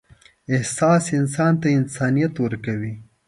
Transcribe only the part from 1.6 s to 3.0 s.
ته انسانیت ورکوي.